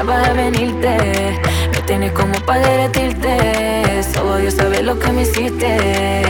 ya 0.00 0.04
vas 0.04 0.28
a 0.28 0.32
venirte. 0.32 1.40
Me 1.72 1.82
tienes 1.86 2.12
como 2.12 2.32
pa' 2.46 2.58
derretirte. 2.58 4.02
Solo 4.02 4.36
Dios 4.36 4.54
sabe 4.54 4.82
lo 4.82 4.98
que 4.98 5.12
me 5.12 5.22
hiciste. 5.22 6.29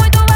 with 0.00 0.12
the 0.12 0.33